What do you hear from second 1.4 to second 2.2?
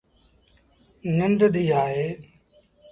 ڌيٚ آئي۔ ا